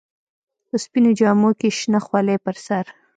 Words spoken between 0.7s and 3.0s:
سپينو جامو کښې شنه خولۍ پر سر.